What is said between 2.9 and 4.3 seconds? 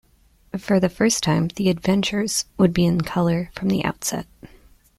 colour from the outset.